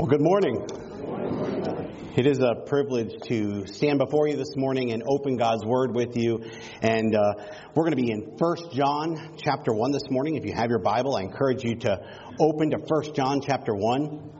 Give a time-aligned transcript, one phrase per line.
[0.00, 0.66] Well, good morning.
[2.16, 6.16] It is a privilege to stand before you this morning and open God's Word with
[6.16, 6.42] you.
[6.80, 7.34] And uh,
[7.74, 10.36] we're going to be in 1 John chapter 1 this morning.
[10.36, 12.00] If you have your Bible, I encourage you to
[12.40, 14.30] open to 1 John chapter 1.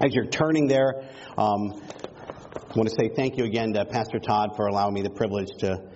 [0.00, 1.80] As you're turning there, um,
[2.52, 5.50] I want to say thank you again to Pastor Todd for allowing me the privilege
[5.60, 5.88] to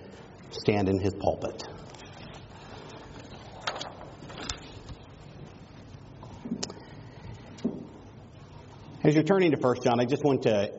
[0.51, 1.61] stand in his pulpit.
[9.03, 10.69] As you're turning to 1 John, I just want to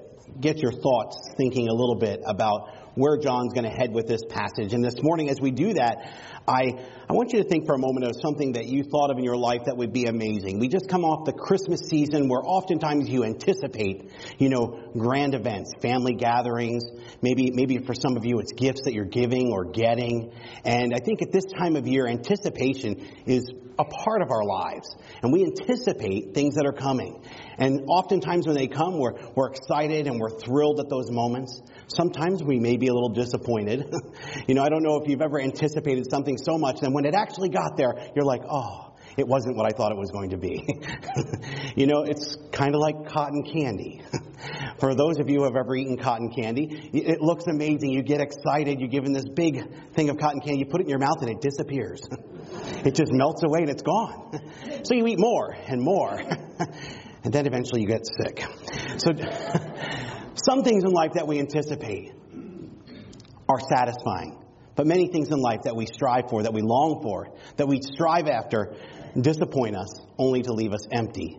[0.41, 4.23] get your thoughts thinking a little bit about where John's going to head with this
[4.29, 4.73] passage.
[4.75, 6.13] And this morning, as we do that,
[6.47, 6.75] I,
[7.09, 9.25] I want you to think for a moment of something that you thought of in
[9.25, 10.59] your life that would be amazing.
[10.59, 15.73] We just come off the Christmas season where oftentimes you anticipate, you know, grand events,
[15.81, 16.85] family gatherings.
[17.23, 20.33] Maybe, maybe for some of you it's gifts that you're giving or getting.
[20.65, 24.95] And I think at this time of year, anticipation is a part of our lives.
[25.23, 27.25] And we anticipate things that are coming.
[27.59, 31.63] And oftentimes when they come, we're, we're excited and we're thrilled at those moments.
[31.95, 33.93] Sometimes we may be a little disappointed.
[34.49, 37.15] you know, I don't know if you've ever anticipated something so much, and when it
[37.15, 40.39] actually got there, you're like, oh, it wasn't what I thought it was going to
[40.39, 40.67] be.
[41.77, 44.01] you know, it's kind of like cotton candy.
[44.79, 47.91] For those of you who have ever eaten cotton candy, it looks amazing.
[47.91, 48.81] You get excited.
[48.81, 50.61] You're given this big thing of cotton candy.
[50.61, 52.01] You put it in your mouth and it disappears.
[52.85, 54.41] it just melts away and it's gone.
[54.85, 56.19] So you eat more and more.
[57.25, 58.45] and then eventually you get sick.
[58.97, 59.13] So
[60.35, 62.13] some things in life that we anticipate
[63.49, 64.39] are satisfying.
[64.75, 67.81] But many things in life that we strive for, that we long for, that we
[67.83, 68.75] strive after,
[69.21, 71.39] disappoint us only to leave us empty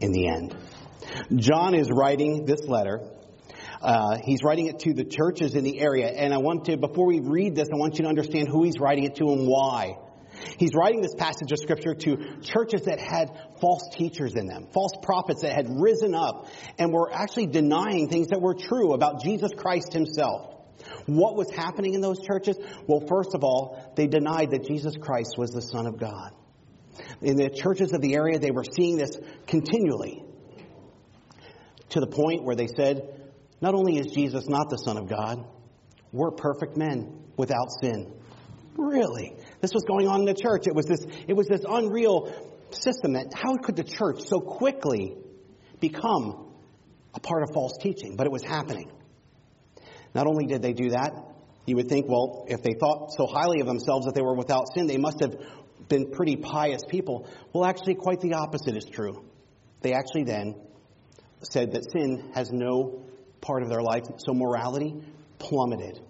[0.00, 0.56] in the end.
[1.36, 3.00] John is writing this letter.
[3.80, 6.08] Uh, he's writing it to the churches in the area.
[6.08, 8.78] And I want to, before we read this, I want you to understand who he's
[8.80, 9.96] writing it to and why.
[10.58, 14.92] He's writing this passage of scripture to churches that had false teachers in them, false
[15.02, 16.48] prophets that had risen up
[16.78, 20.48] and were actually denying things that were true about Jesus Christ himself.
[21.06, 22.56] What was happening in those churches?
[22.86, 26.32] Well, first of all, they denied that Jesus Christ was the Son of God.
[27.20, 29.16] In the churches of the area, they were seeing this
[29.46, 30.22] continually
[31.90, 33.30] to the point where they said,
[33.60, 35.44] not only is Jesus not the Son of God,
[36.10, 38.12] we're perfect men without sin.
[38.76, 39.36] Really?
[39.62, 40.66] This was going on in the church.
[40.66, 42.30] It was this, it was this unreal
[42.70, 45.16] system that how could the church so quickly
[45.80, 46.52] become
[47.14, 48.16] a part of false teaching?
[48.16, 48.90] But it was happening.
[50.14, 51.12] Not only did they do that,
[51.64, 54.66] you would think, well, if they thought so highly of themselves that they were without
[54.74, 55.36] sin, they must have
[55.88, 57.28] been pretty pious people.
[57.52, 59.24] Well, actually, quite the opposite is true.
[59.80, 60.56] They actually then
[61.42, 63.04] said that sin has no
[63.40, 64.94] part of their life, so morality
[65.38, 66.00] plummeted,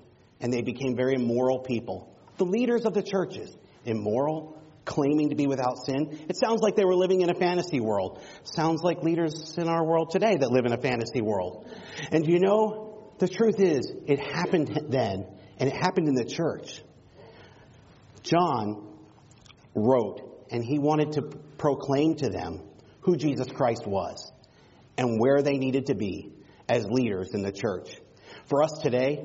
[0.41, 2.12] and they became very immoral people.
[2.39, 3.55] The leaders of the churches,
[3.85, 6.27] immoral, claiming to be without sin.
[6.29, 8.21] It sounds like they were living in a fantasy world.
[8.45, 11.69] Sounds like leaders in our world today that live in a fantasy world.
[12.11, 15.27] And you know, the truth is, it happened then,
[15.59, 16.83] and it happened in the church.
[18.23, 18.89] John
[19.75, 21.23] wrote, and he wanted to
[21.59, 22.63] proclaim to them
[23.01, 24.33] who Jesus Christ was
[24.99, 26.33] and where they needed to be
[26.69, 27.97] as leaders in the church.
[28.47, 29.25] For us today,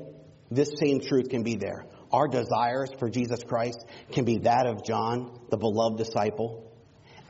[0.49, 1.85] this same truth can be there.
[2.11, 6.71] Our desires for Jesus Christ can be that of John, the beloved disciple,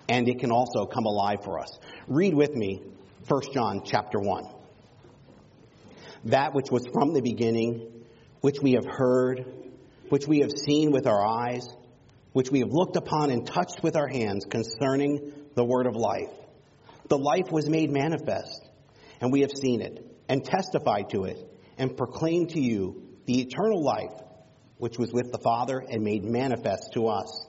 [0.07, 1.79] and it can also come alive for us.
[2.07, 2.83] Read with me
[3.27, 4.45] 1 John chapter 1
[6.25, 8.03] that which was from the beginning,
[8.41, 9.45] which we have heard,
[10.09, 11.67] which we have seen with our eyes,
[12.33, 16.29] which we have looked upon and touched with our hands concerning the word of life.
[17.07, 18.67] The life was made manifest,
[19.21, 21.37] and we have seen it, and testified to it,
[21.77, 24.11] and proclaimed to you the eternal life
[24.77, 27.47] which was with the Father and made manifest to us.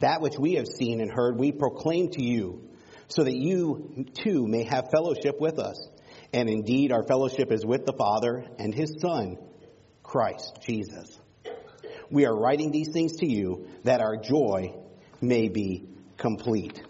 [0.00, 2.68] That which we have seen and heard, we proclaim to you,
[3.08, 5.88] so that you too may have fellowship with us.
[6.32, 9.38] And indeed, our fellowship is with the Father and His Son,
[10.02, 11.18] Christ Jesus.
[12.10, 14.74] We are writing these things to you that our joy
[15.20, 16.82] may be complete.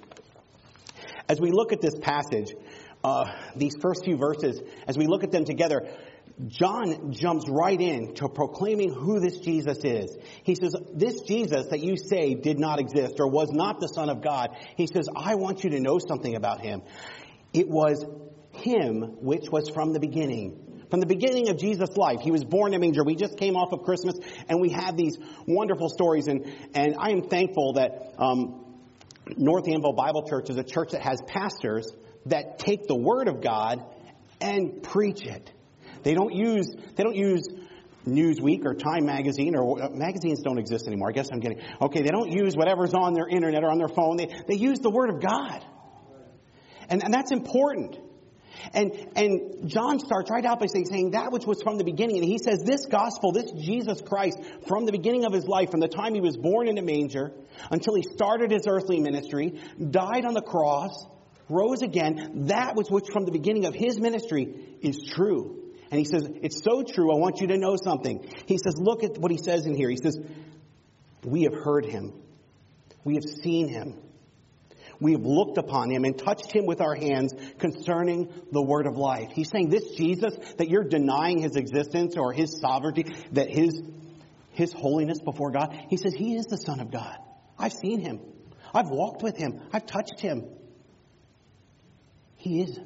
[1.29, 2.55] As we look at this passage,
[3.03, 5.89] uh, these first few verses, as we look at them together,
[6.49, 10.17] John jumps right in to proclaiming who this Jesus is.
[10.43, 14.11] He says, This Jesus that you say did not exist or was not the Son
[14.11, 16.83] of God, he says, I want you to know something about him.
[17.55, 18.05] It was
[18.53, 20.85] him which was from the beginning.
[20.91, 23.03] From the beginning of Jesus' life, he was born in a manger.
[23.03, 24.15] We just came off of Christmas,
[24.49, 26.29] and we have these wonderful stories.
[26.29, 28.63] And, and I am thankful that um,
[29.37, 31.91] North Annville Bible Church is a church that has pastors
[32.27, 33.85] that take the Word of God
[34.41, 35.51] and preach it.
[36.07, 37.49] They don't use they don't use
[38.07, 41.09] Newsweek or Time Magazine or uh, magazines don't exist anymore.
[41.09, 42.03] I guess I'm getting okay.
[42.03, 44.17] They don't use whatever's on their internet or on their phone.
[44.17, 45.65] They they use the Word of God,
[46.89, 47.99] and and that's important.
[48.73, 52.17] And, and John starts right out by saying, saying that which was from the beginning.
[52.17, 55.81] And he says this gospel, this Jesus Christ, from the beginning of his life, from
[55.81, 57.33] the time he was born in a manger
[57.71, 61.05] until he started his earthly ministry, died on the cross,
[61.49, 65.56] rose again, that was which from the beginning of his ministry is true.
[65.91, 68.29] And he says, it's so true, I want you to know something.
[68.47, 69.89] He says, look at what he says in here.
[69.89, 70.19] He says,
[71.25, 72.13] we have heard him.
[73.05, 73.95] We have seen him.
[74.99, 78.97] We have looked upon him and touched him with our hands concerning the word of
[78.97, 79.31] life.
[79.33, 83.81] He's saying this Jesus, that you're denying his existence or his sovereignty, that his,
[84.53, 87.17] his holiness before God, he says he is the Son of God.
[87.59, 88.21] I've seen him.
[88.75, 89.61] I've walked with him.
[89.73, 90.47] I've touched him.
[92.37, 92.79] He is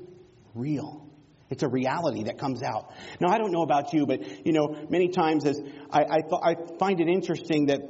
[0.55, 1.07] real.
[1.51, 2.95] It's a reality that comes out.
[3.21, 5.61] Now, I don't know about you, but, you know, many times as
[5.91, 7.81] I, I, I find it interesting that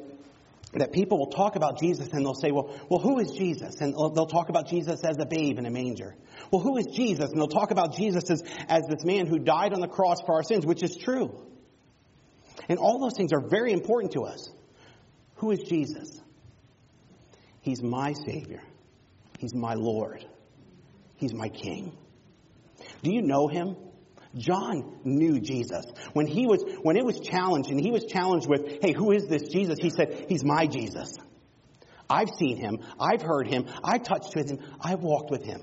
[0.72, 3.80] that people will talk about Jesus and they'll say, well, well, who is Jesus?
[3.80, 6.14] And they'll talk about Jesus as a babe in a manger.
[6.52, 7.30] Well, who is Jesus?
[7.30, 10.36] And they'll talk about Jesus as, as this man who died on the cross for
[10.36, 11.44] our sins, which is true.
[12.68, 14.48] And all those things are very important to us.
[15.36, 16.20] Who is Jesus?
[17.62, 18.62] He's my Savior.
[19.38, 20.24] He's my Lord.
[21.16, 21.96] He's my King.
[23.02, 23.76] Do you know him?
[24.36, 25.84] John knew Jesus.
[26.12, 29.26] When he was, when it was challenged and he was challenged with, hey, who is
[29.26, 29.78] this Jesus?
[29.80, 31.16] He said, he's my Jesus.
[32.08, 32.78] I've seen him.
[32.98, 33.66] I've heard him.
[33.82, 34.58] I've touched with him.
[34.80, 35.62] I've walked with him.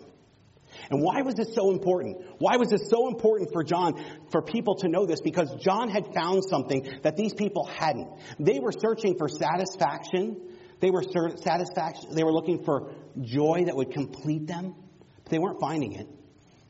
[0.90, 2.18] And why was this so important?
[2.40, 3.94] Why was this so important for John,
[4.32, 5.22] for people to know this?
[5.22, 8.10] Because John had found something that these people hadn't.
[8.40, 10.38] They were searching for satisfaction.
[10.80, 12.16] They were satisfaction.
[12.16, 14.76] They were looking for joy that would complete them.
[15.24, 16.08] But they weren't finding it.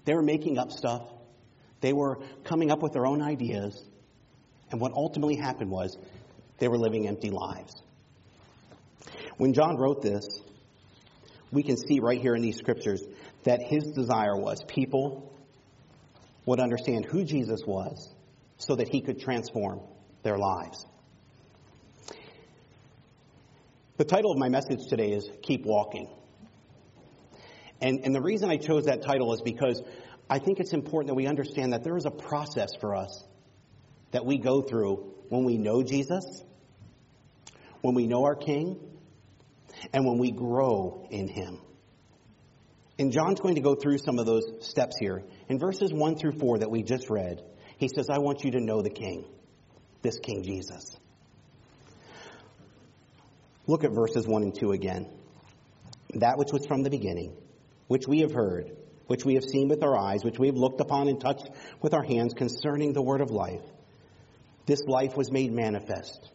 [0.08, 1.02] They were making up stuff.
[1.82, 3.84] They were coming up with their own ideas.
[4.72, 5.98] And what ultimately happened was
[6.60, 7.74] they were living empty lives.
[9.36, 10.26] When John wrote this,
[11.52, 13.04] we can see right here in these scriptures
[13.44, 15.38] that his desire was people
[16.46, 18.16] would understand who Jesus was
[18.60, 19.82] so that he could transform
[20.24, 20.86] their lives.
[23.98, 26.17] The title of my message today is Keep Walking.
[27.82, 29.82] And, and the reason I chose that title is because
[30.30, 33.24] I think it's important that we understand that there is a process for us
[34.12, 36.44] that we go through when we know Jesus,
[37.82, 38.80] when we know our King,
[39.94, 41.60] and when we grow in Him.
[43.00, 45.24] And John's going to go through some of those steps here.
[45.50, 47.44] In verses 1 through 4 that we just read,
[47.78, 49.26] he says, I want you to know the King,
[50.02, 50.98] this King Jesus.
[53.68, 55.08] Look at verses 1 and 2 again.
[56.16, 57.36] That which was from the beginning,
[57.88, 58.72] which we have heard
[59.08, 61.50] which we have seen with our eyes, which we have looked upon and touched
[61.82, 63.64] with our hands concerning the word of life.
[64.66, 66.30] This life was made manifest.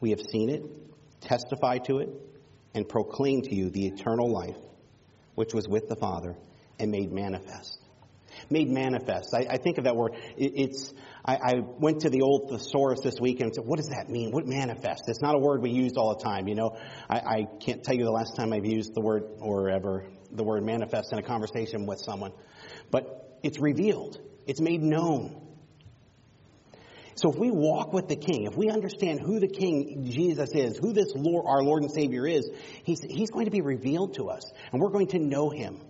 [0.00, 0.62] We have seen it,
[1.20, 2.08] testified to it,
[2.74, 4.58] and proclaimed to you the eternal life,
[5.36, 6.36] which was with the Father
[6.80, 7.78] and made manifest.
[8.50, 9.32] Made manifest.
[9.32, 10.16] I, I think of that word.
[10.36, 10.92] It, it's.
[11.24, 14.32] I, I, went to the old thesaurus this week and said, "What does that mean?
[14.32, 16.48] What manifest?" It's not a word we use all the time.
[16.48, 16.76] You know,
[17.08, 20.44] I, I can't tell you the last time I've used the word or ever the
[20.44, 22.32] word manifest in a conversation with someone,
[22.90, 25.40] but it's revealed, it's made known.
[27.16, 30.76] So if we walk with the King, if we understand who the King Jesus is,
[30.76, 32.50] who this Lord, our Lord and Savior is,
[32.82, 35.80] he's, he's going to be revealed to us, and we're going to know Him.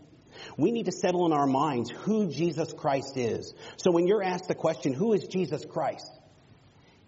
[0.59, 3.55] We need to settle in our minds who Jesus Christ is.
[3.79, 6.11] So when you're asked the question, who is Jesus Christ?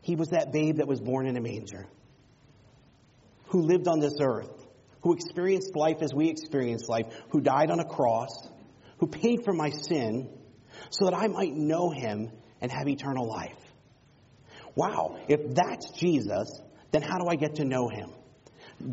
[0.00, 1.87] He was that babe that was born in a manger,
[3.49, 4.66] who lived on this earth,
[5.07, 8.49] who experienced life as we experience life, who died on a cross,
[8.99, 10.29] who paid for my sin
[10.91, 13.55] so that I might know him and have eternal life.
[14.75, 16.61] Wow, if that's Jesus,
[16.91, 18.11] then how do I get to know him?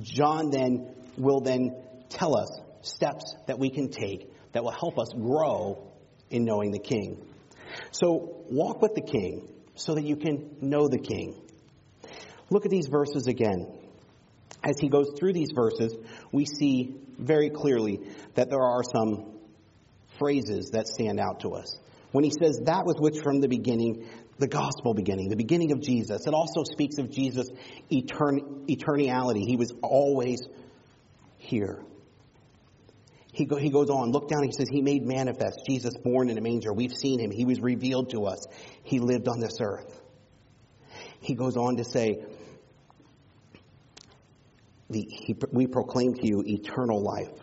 [0.01, 1.75] John then will then
[2.09, 5.91] tell us steps that we can take that will help us grow
[6.29, 7.25] in knowing the king.
[7.89, 11.41] So walk with the king so that you can know the king.
[12.51, 13.79] Look at these verses again
[14.63, 15.95] as he goes through these verses,
[16.31, 17.99] we see very clearly
[18.35, 19.33] that there are some
[20.17, 21.77] phrases that stand out to us.
[22.11, 25.81] When he says that was which from the beginning, the gospel beginning, the beginning of
[25.81, 27.49] Jesus, it also speaks of Jesus'
[27.91, 29.45] etern- eternality.
[29.45, 30.39] He was always
[31.37, 31.83] here.
[33.33, 36.37] He, go, he goes on, look down, he says, He made manifest Jesus born in
[36.37, 36.71] a manger.
[36.71, 37.31] We've seen him.
[37.31, 38.45] He was revealed to us.
[38.83, 39.99] He lived on this earth.
[41.19, 42.23] He goes on to say,
[44.93, 47.33] the, he, we proclaim to you eternal life,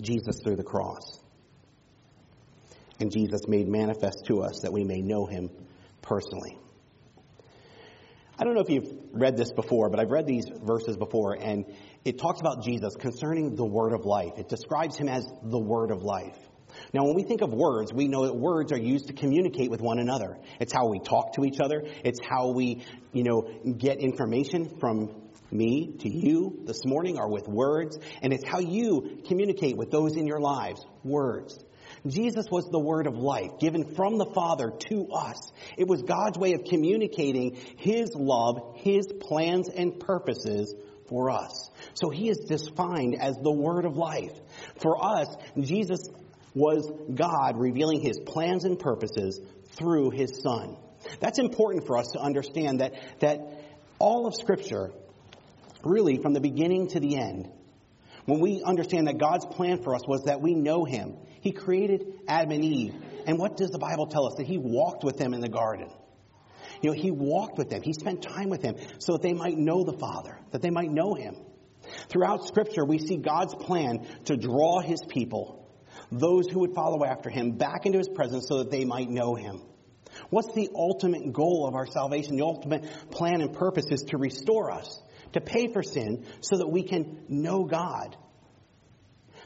[0.00, 1.20] Jesus through the cross.
[3.00, 5.50] And Jesus made manifest to us that we may know him
[6.00, 6.58] personally.
[8.38, 11.66] I don't know if you've read this before, but I've read these verses before, and
[12.04, 14.32] it talks about Jesus concerning the word of life.
[14.38, 16.36] It describes him as the word of life.
[16.92, 19.80] Now, when we think of words, we know that words are used to communicate with
[19.80, 20.36] one another.
[20.58, 21.84] It's how we talk to each other.
[22.04, 23.48] It's how we, you know,
[23.78, 25.23] get information from
[25.54, 27.98] me to you this morning are with words.
[28.22, 30.84] And it's how you communicate with those in your lives.
[31.02, 31.58] Words.
[32.06, 35.52] Jesus was the word of life given from the Father to us.
[35.78, 40.74] It was God's way of communicating His love, His plans and purposes
[41.08, 41.70] for us.
[41.94, 44.32] So He is defined as the word of life.
[44.82, 46.00] For us, Jesus
[46.54, 49.40] was God revealing His plans and purposes
[49.72, 50.76] through His Son.
[51.20, 53.40] That's important for us to understand that, that
[53.98, 54.92] all of Scripture,
[55.84, 57.48] really from the beginning to the end,
[58.26, 62.06] when we understand that God's plan for us was that we know Him, He created
[62.26, 62.94] Adam and Eve.
[63.26, 64.34] And what does the Bible tell us?
[64.36, 65.90] That He walked with them in the garden.
[66.82, 67.82] You know, He walked with them.
[67.82, 70.90] He spent time with them so that they might know the Father, that they might
[70.90, 71.36] know Him.
[72.08, 75.70] Throughout Scripture, we see God's plan to draw His people,
[76.10, 79.34] those who would follow after Him, back into His presence so that they might know
[79.34, 79.60] Him.
[80.30, 82.36] What's the ultimate goal of our salvation?
[82.36, 85.02] The ultimate plan and purpose is to restore us
[85.34, 88.16] to pay for sin so that we can know God.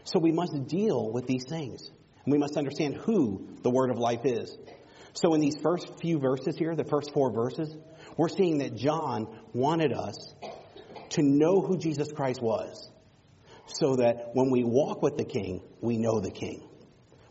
[0.05, 1.91] So we must deal with these things.
[2.25, 4.57] And we must understand who the Word of life is.
[5.15, 7.75] So in these first few verses here, the first four verses,
[8.17, 10.17] we're seeing that John wanted us
[11.11, 12.91] to know who Jesus Christ was.
[13.67, 16.67] So that when we walk with the King, we know the King.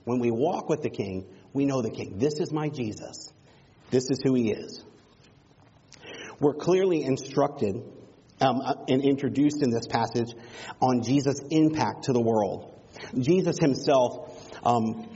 [0.04, 2.18] When we walk with the King, we know the King.
[2.18, 3.32] This is my Jesus.
[3.90, 4.84] This is who he is.
[6.40, 7.76] We're clearly instructed
[8.40, 10.30] um, uh, and introduced in this passage
[10.82, 12.74] on Jesus' impact to the world.
[13.18, 15.10] Jesus himself um,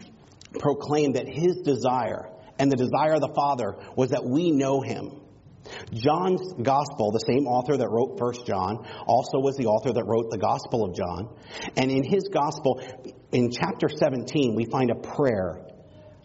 [0.60, 5.22] proclaimed that his desire and the desire of the Father was that we know him.
[5.94, 10.32] John's gospel, the same author that wrote First John, also was the author that wrote
[10.32, 11.30] the Gospel of John.
[11.78, 12.82] And in his gospel,
[13.32, 15.62] in chapter 17, we find a prayer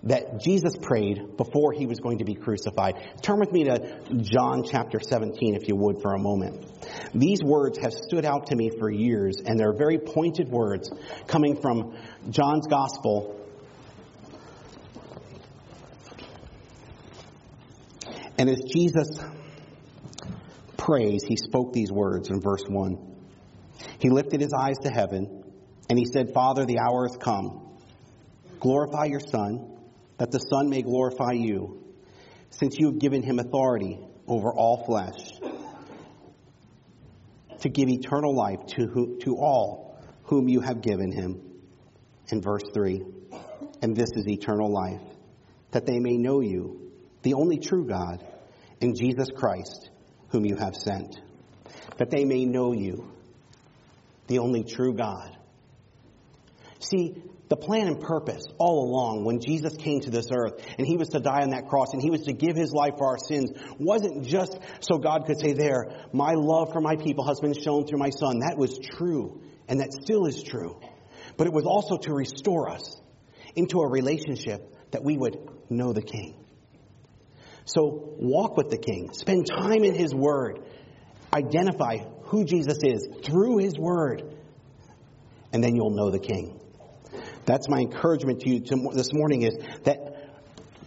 [0.07, 2.95] that Jesus prayed before he was going to be crucified.
[3.23, 6.65] Turn with me to John chapter 17, if you would, for a moment.
[7.13, 10.91] These words have stood out to me for years, and they're very pointed words
[11.27, 11.97] coming from
[12.31, 13.33] John's gospel.
[18.39, 19.09] And as Jesus
[20.77, 22.97] prays, he spoke these words in verse 1.
[23.99, 25.43] He lifted his eyes to heaven,
[25.91, 27.77] and he said, Father, the hour has come.
[28.61, 29.76] Glorify your Son
[30.19, 31.83] that the Son may glorify you,
[32.51, 35.33] since you have given him authority over all flesh,
[37.61, 41.41] to give eternal life to, who, to all whom you have given him.
[42.29, 43.03] In verse 3,
[43.83, 45.01] and this is eternal life,
[45.71, 46.91] that they may know you,
[47.23, 48.27] the only true God,
[48.81, 49.91] and Jesus Christ,
[50.31, 51.21] whom you have sent.
[51.99, 53.13] That they may know you,
[54.27, 55.37] the only true God.
[56.81, 57.15] See,
[57.49, 61.11] the plan and purpose all along when Jesus came to this earth and he was
[61.11, 63.51] to die on that cross and he was to give his life for our sins
[63.79, 67.87] wasn't just so God could say, There, my love for my people has been shown
[67.87, 68.41] through my son.
[68.41, 70.81] That was true and that still is true.
[71.37, 73.01] But it was also to restore us
[73.55, 75.37] into a relationship that we would
[75.71, 76.43] know the King.
[77.65, 80.61] So walk with the King, spend time in his word,
[81.33, 84.23] identify who Jesus is through his word,
[85.53, 86.61] and then you'll know the King.
[87.47, 90.35] That's my encouragement to you to, this morning is that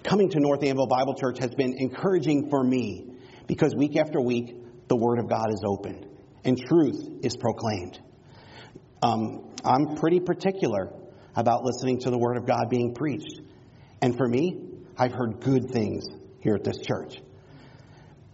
[0.03, 3.15] coming to North Annville Bible Church has been encouraging for me
[3.47, 4.55] because week after week
[4.89, 6.05] the Word of God is opened
[6.43, 7.97] and truth is proclaimed.
[9.01, 10.91] Um, I'm pretty particular
[11.33, 13.39] about listening to the Word of God being preached.
[14.01, 14.59] And for me,
[14.97, 16.03] I've heard good things
[16.41, 17.21] here at this church.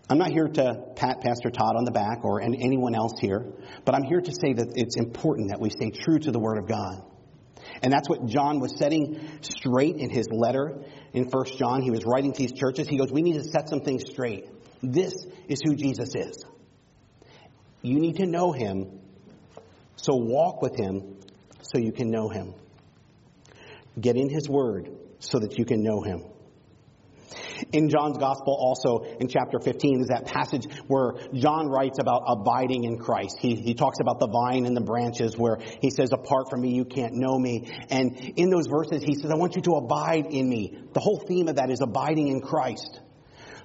[0.09, 3.45] I'm not here to pat Pastor Todd on the back or anyone else here,
[3.85, 6.57] but I'm here to say that it's important that we stay true to the Word
[6.57, 7.03] of God.
[7.85, 10.75] And that's what John was setting straight in his letter
[11.13, 11.83] in 1 John.
[11.83, 12.87] He was writing to these churches.
[12.87, 14.49] He goes, We need to set some things straight.
[14.81, 15.13] This
[15.47, 16.43] is who Jesus is.
[17.83, 19.01] You need to know him,
[19.97, 21.17] so walk with him
[21.61, 22.55] so you can know him.
[24.01, 24.89] Get in his word
[25.19, 26.23] so that you can know him.
[27.71, 32.83] In John's gospel, also in chapter 15, is that passage where John writes about abiding
[32.83, 33.37] in Christ.
[33.39, 36.73] He, he talks about the vine and the branches where he says, apart from me,
[36.73, 37.71] you can't know me.
[37.89, 40.77] And in those verses, he says, I want you to abide in me.
[40.93, 43.01] The whole theme of that is abiding in Christ.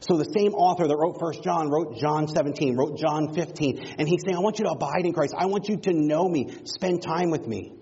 [0.00, 4.08] So the same author that wrote First John wrote John 17, wrote John 15, and
[4.08, 5.34] he's saying, I want you to abide in Christ.
[5.36, 7.74] I want you to know me, spend time with me.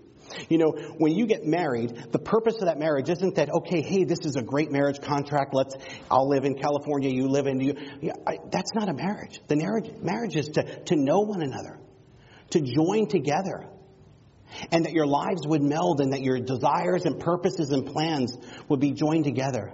[0.49, 4.04] You know, when you get married, the purpose of that marriage isn't that, okay, hey,
[4.04, 5.54] this is a great marriage contract.
[5.54, 5.75] Let's,
[6.11, 7.75] I'll live in California, you live in, you,
[8.26, 9.40] I, that's not a marriage.
[9.49, 11.78] The marriage, marriage is to, to know one another,
[12.50, 13.66] to join together.
[14.70, 18.37] and that your lives would meld and that your desires and purposes and plans
[18.68, 19.73] would be joined together.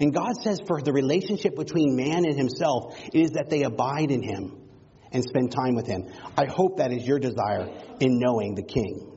[0.00, 4.22] And God says for the relationship between man and himself is that they abide in
[4.22, 4.58] him
[5.12, 6.04] and spend time with him.
[6.36, 7.68] I hope that is your desire
[8.00, 9.12] in knowing the King.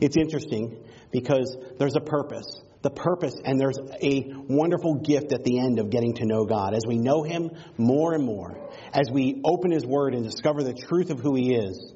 [0.00, 2.62] It's interesting because there's a purpose.
[2.82, 6.74] The purpose, and there's a wonderful gift at the end of getting to know God.
[6.74, 8.58] As we know Him more and more,
[8.92, 11.92] as we open His Word and discover the truth of who He is,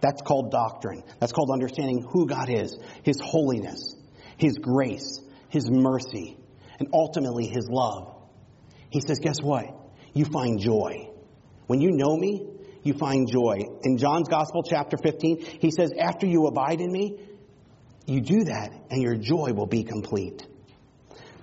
[0.00, 1.04] that's called doctrine.
[1.20, 3.94] That's called understanding who God is, His holiness,
[4.36, 6.36] His grace, His mercy,
[6.80, 8.16] and ultimately His love.
[8.90, 9.66] He says, Guess what?
[10.12, 11.10] You find joy.
[11.66, 12.46] When you know me,
[12.86, 13.58] you find joy.
[13.82, 17.18] In John's Gospel, chapter 15, he says, After you abide in me,
[18.06, 20.46] you do that, and your joy will be complete.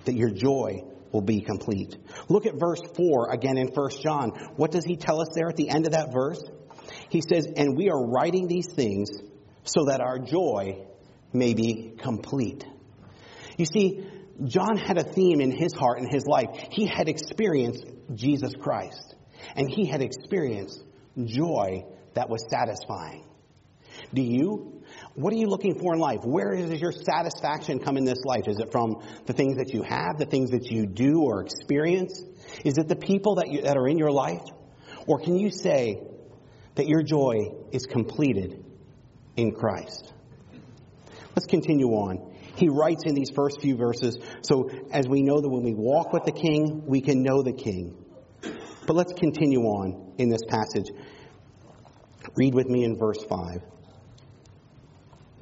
[0.06, 0.82] That your joy
[1.12, 1.96] will be complete.
[2.28, 4.30] Look at verse 4 again in 1 John.
[4.56, 6.42] What does he tell us there at the end of that verse?
[7.10, 9.10] He says, And we are writing these things
[9.62, 10.86] so that our joy
[11.32, 12.64] may be complete.
[13.56, 14.06] You see,
[14.44, 16.48] John had a theme in his heart and his life.
[16.70, 19.14] He had experienced Jesus Christ,
[19.54, 20.82] and he had experienced
[21.22, 23.24] joy that was satisfying.
[24.12, 24.82] Do you?
[25.14, 26.20] What are you looking for in life?
[26.24, 28.48] Where does your satisfaction come in this life?
[28.48, 32.22] Is it from the things that you have, the things that you do or experience?
[32.64, 34.42] Is it the people that, you, that are in your life?
[35.06, 36.02] Or can you say
[36.74, 38.64] that your joy is completed
[39.36, 40.12] in Christ?
[41.36, 42.32] Let's continue on.
[42.56, 46.12] He writes in these first few verses, so as we know that when we walk
[46.12, 48.03] with the King, we can know the King.
[48.86, 50.90] But let's continue on in this passage.
[52.36, 53.60] Read with me in verse 5.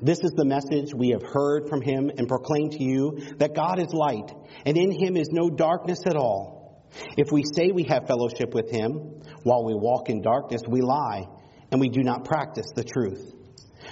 [0.01, 3.79] This is the message we have heard from him and proclaim to you that God
[3.79, 4.33] is light,
[4.67, 6.83] and in him is no darkness at all.
[7.17, 11.27] If we say we have fellowship with him while we walk in darkness, we lie,
[11.71, 13.33] and we do not practice the truth.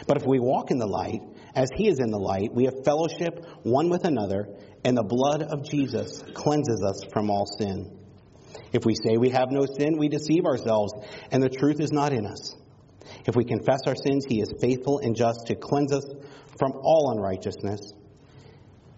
[0.07, 1.21] But if we walk in the light,
[1.54, 4.49] as he is in the light, we have fellowship one with another,
[4.85, 8.00] and the blood of Jesus cleanses us from all sin.
[8.73, 10.93] If we say we have no sin, we deceive ourselves,
[11.30, 12.56] and the truth is not in us.
[13.26, 16.04] If we confess our sins, he is faithful and just to cleanse us
[16.58, 17.93] from all unrighteousness.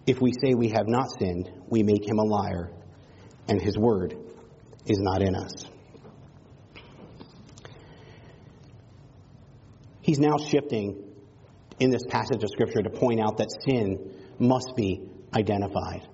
[0.05, 2.71] If we say we have not sinned, we make him a liar,
[3.47, 4.15] and his word
[4.85, 5.65] is not in us.
[10.01, 11.01] He's now shifting
[11.79, 15.01] in this passage of Scripture to point out that sin must be
[15.33, 16.07] identified.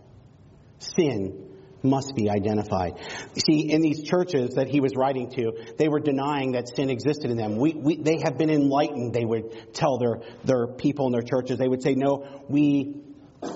[0.78, 1.49] Sin
[1.84, 2.94] must be identified.
[3.38, 7.32] See, in these churches that he was writing to, they were denying that sin existed
[7.32, 7.58] in them.
[7.58, 11.58] We, we, they have been enlightened, they would tell their, their people in their churches.
[11.58, 12.96] They would say, no, we,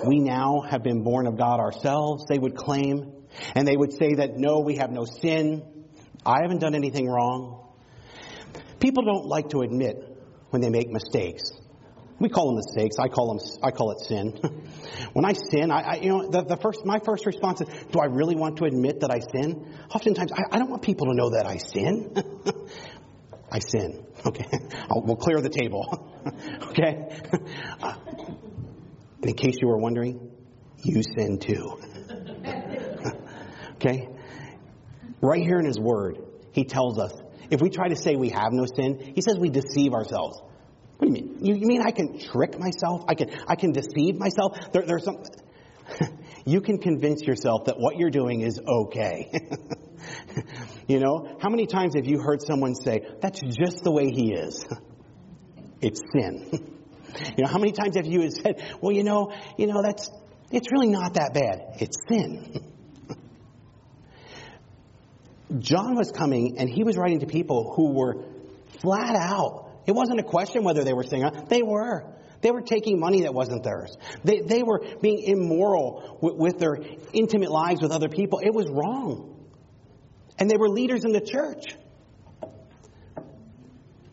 [0.06, 3.12] we now have been born of God ourselves, they would claim.
[3.56, 5.64] And they would say that, no, we have no sin.
[6.26, 7.68] I haven't done anything wrong.
[8.80, 9.98] People don't like to admit
[10.52, 11.52] when they make mistakes.
[12.19, 12.97] We call them mistakes.
[12.99, 13.39] I call them.
[13.63, 14.39] I call it sin.
[15.13, 17.99] when I sin, I, I, you know the, the, first my first response is, do
[17.99, 19.73] I really want to admit that I sin?
[19.93, 22.13] Oftentimes, I, I don't want people to know that I sin.
[23.52, 24.06] I sin.
[24.26, 24.45] Okay,
[24.89, 26.23] I'll, we'll clear the table.
[26.69, 27.10] okay.
[27.82, 27.95] Uh,
[29.21, 30.32] in case you were wondering,
[30.84, 31.80] you sin too.
[33.76, 34.10] okay.
[35.21, 36.19] Right here in His Word,
[36.52, 37.13] He tells us
[37.49, 40.41] if we try to say we have no sin, He says we deceive ourselves.
[40.97, 41.38] What do you mean?
[41.41, 43.03] You, you mean I can trick myself?
[43.08, 44.58] I can, I can deceive myself?
[44.71, 45.23] There, there's some.
[46.45, 49.32] you can convince yourself that what you're doing is okay.
[50.88, 54.34] you know, how many times have you heard someone say, that's just the way he
[54.34, 54.65] is?
[55.82, 56.77] it's sin.
[57.38, 60.10] you know, how many times have you said, well, you know, you know, that's,
[60.51, 61.82] it's really not that bad.
[61.82, 62.73] It's sin.
[65.60, 68.25] John was coming and he was writing to people who were
[68.82, 71.30] flat out it wasn't a question whether they were singing.
[71.50, 72.06] They were.
[72.41, 73.96] They were taking money that wasn't theirs.
[74.24, 76.78] They, they were being immoral with, with their
[77.13, 78.39] intimate lives with other people.
[78.39, 79.48] It was wrong.
[80.38, 81.76] And they were leaders in the church.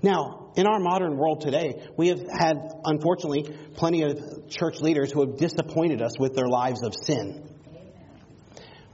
[0.02, 5.26] Now, in our modern world today, we have had, unfortunately, plenty of church leaders who
[5.26, 7.48] have disappointed us with their lives of sin.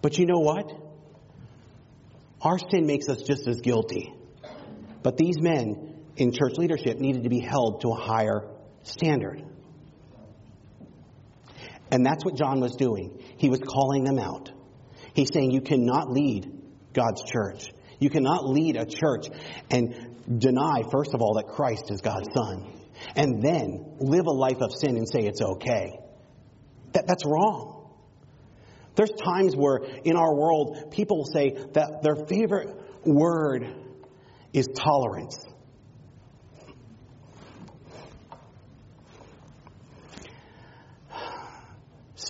[0.03, 0.73] But you know what?
[2.41, 4.15] Our sin makes us just as guilty.
[5.03, 8.49] But these men in church leadership needed to be held to a higher
[8.83, 9.43] standard.
[11.91, 13.23] And that's what John was doing.
[13.37, 14.51] He was calling them out.
[15.15, 16.51] He's saying you cannot lead
[16.93, 17.71] God's church.
[17.99, 19.29] You cannot lead a church
[19.71, 22.73] and deny, first of all, that Christ is God's Son,
[23.15, 25.99] and then live a life of sin and say it's okay.
[26.93, 27.91] That, that's wrong.
[28.97, 32.75] There's times where in our world people say that their favorite
[33.05, 33.67] word
[34.53, 35.39] is tolerance.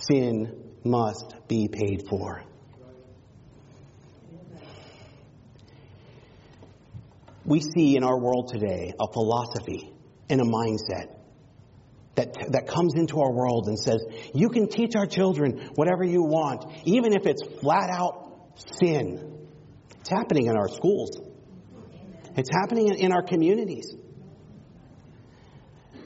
[0.07, 2.43] Sin must be paid for.
[7.45, 9.93] We see in our world today a philosophy
[10.29, 11.15] and a mindset
[12.15, 16.23] that, that comes into our world and says, you can teach our children whatever you
[16.23, 19.47] want, even if it's flat out sin.
[19.99, 21.11] It's happening in our schools.
[22.35, 23.95] It's happening in our communities.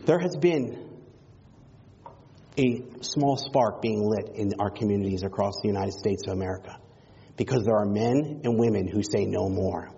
[0.06, 0.91] There has been
[2.62, 6.78] a small spark being lit in our communities across the United States of America
[7.38, 9.90] because there are men and women who say no more.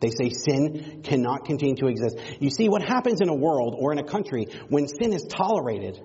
[0.00, 2.18] They say sin cannot continue to exist.
[2.38, 6.00] You see, what happens in a world or in a country when sin is tolerated,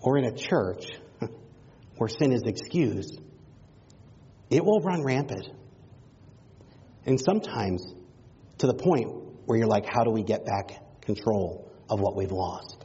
[0.00, 0.86] or in a church
[1.96, 3.20] where sin is excused,
[4.48, 5.48] it will run rampant.
[7.06, 7.94] And sometimes
[8.58, 9.08] to the point
[9.46, 12.84] where you're like, how do we get back control of what we've lost?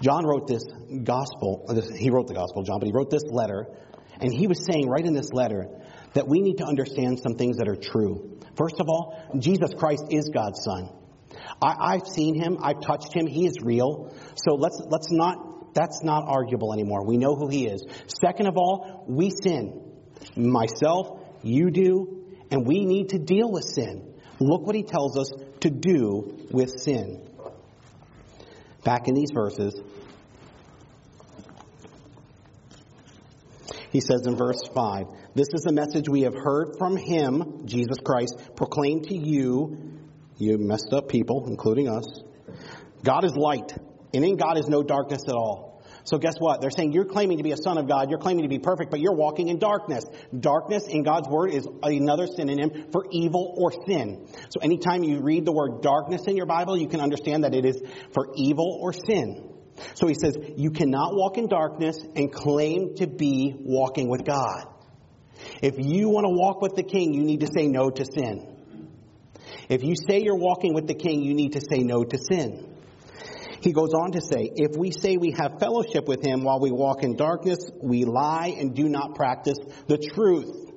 [0.00, 0.64] John wrote this
[1.04, 3.66] gospel, he wrote the gospel, John, but he wrote this letter,
[4.20, 5.68] and he was saying right in this letter
[6.14, 8.38] that we need to understand some things that are true.
[8.56, 10.90] First of all, Jesus Christ is God's Son.
[11.60, 14.14] I, have seen him, I've touched him, he is real.
[14.36, 17.04] So let's let's not that's not arguable anymore.
[17.04, 17.84] We know who he is.
[18.06, 19.80] Second of all, we sin.
[20.36, 24.14] Myself, you do, and we need to deal with sin.
[24.38, 25.30] Look what he tells us
[25.60, 27.28] to do with sin.
[28.84, 29.74] Back in these verses,
[33.90, 37.96] he says in verse 5 This is the message we have heard from him, Jesus
[38.04, 40.00] Christ, proclaimed to you,
[40.36, 42.04] you messed up people, including us.
[43.02, 43.72] God is light,
[44.12, 45.73] and in God is no darkness at all.
[46.04, 46.60] So guess what?
[46.60, 48.90] They're saying you're claiming to be a son of God, you're claiming to be perfect,
[48.90, 50.04] but you're walking in darkness.
[50.38, 54.28] Darkness in God's word is another synonym for evil or sin.
[54.50, 57.64] So anytime you read the word darkness in your Bible, you can understand that it
[57.64, 59.50] is for evil or sin.
[59.94, 64.66] So he says, you cannot walk in darkness and claim to be walking with God.
[65.62, 68.50] If you want to walk with the king, you need to say no to sin.
[69.68, 72.73] If you say you're walking with the king, you need to say no to sin.
[73.64, 76.70] He goes on to say, if we say we have fellowship with him while we
[76.70, 80.70] walk in darkness, we lie and do not practice the truth.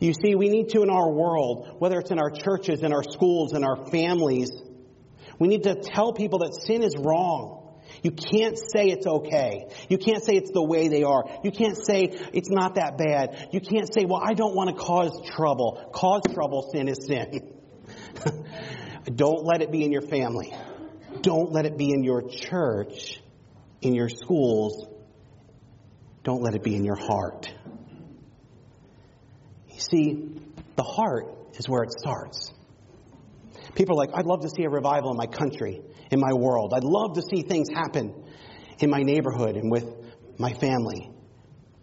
[0.00, 3.04] You see, we need to in our world, whether it's in our churches, in our
[3.04, 4.50] schools, in our families,
[5.38, 7.78] we need to tell people that sin is wrong.
[8.02, 9.68] You can't say it's okay.
[9.88, 11.22] You can't say it's the way they are.
[11.44, 13.50] You can't say it's not that bad.
[13.52, 15.92] You can't say, well, I don't want to cause trouble.
[15.94, 17.56] Cause trouble, sin is sin.
[19.14, 20.52] don't let it be in your family.
[21.20, 23.20] Don't let it be in your church,
[23.80, 24.86] in your schools.
[26.24, 27.52] Don't let it be in your heart.
[29.68, 30.40] You see,
[30.76, 32.52] the heart is where it starts.
[33.74, 36.72] People are like, I'd love to see a revival in my country, in my world.
[36.74, 38.14] I'd love to see things happen
[38.78, 39.84] in my neighborhood and with
[40.38, 41.10] my family.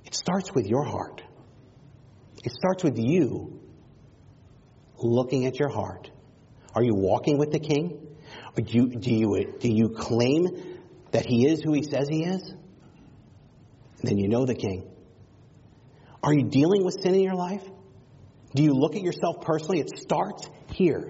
[0.05, 1.21] It starts with your heart.
[2.43, 3.59] It starts with you
[4.97, 6.09] looking at your heart.
[6.73, 8.08] Are you walking with the King?
[8.59, 10.49] Or do you, do you, do you claim
[11.11, 12.53] that He is who He says He is?
[14.03, 14.85] Then you know the King.
[16.21, 17.63] Are you dealing with sin in your life?
[18.53, 19.79] Do you look at yourself personally?
[19.79, 21.09] It starts here.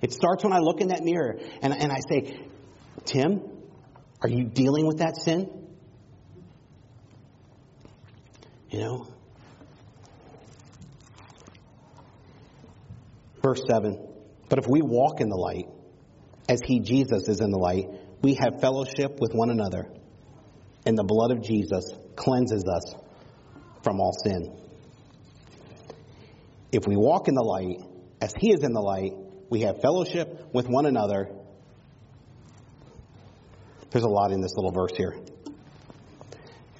[0.00, 2.38] It starts when I look in that mirror and, and I say,
[3.04, 3.42] Tim,
[4.22, 5.50] are you dealing with that sin?
[8.70, 9.06] You know?
[13.42, 13.98] Verse 7
[14.48, 15.66] But if we walk in the light,
[16.50, 17.86] as he, Jesus, is in the light,
[18.22, 19.86] we have fellowship with one another,
[20.84, 21.84] and the blood of Jesus
[22.16, 22.96] cleanses us
[23.84, 24.52] from all sin.
[26.72, 27.78] If we walk in the light,
[28.20, 29.12] as he is in the light,
[29.48, 31.28] we have fellowship with one another.
[33.90, 35.16] There's a lot in this little verse here.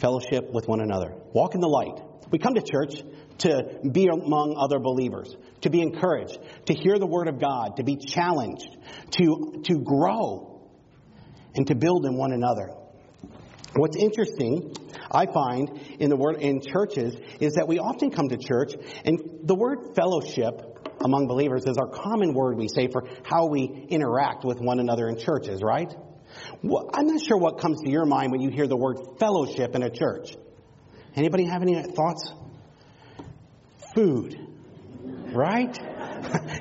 [0.00, 1.14] Fellowship with one another.
[1.32, 2.02] Walk in the light.
[2.32, 3.02] We come to church
[3.40, 7.84] to be among other believers, to be encouraged, to hear the word of God, to
[7.84, 8.76] be challenged,
[9.12, 10.70] to, to grow,
[11.54, 12.70] and to build in one another.
[13.76, 14.74] What's interesting,
[15.10, 18.72] I find in the word in churches, is that we often come to church
[19.04, 20.70] and the word fellowship
[21.02, 25.08] among believers is our common word we say for how we interact with one another
[25.08, 25.92] in churches, right?
[26.62, 29.74] Well, I'm not sure what comes to your mind when you hear the word fellowship
[29.74, 30.36] in a church.
[31.16, 32.32] Anybody have any thoughts?
[33.94, 34.38] Food,
[35.32, 35.76] right?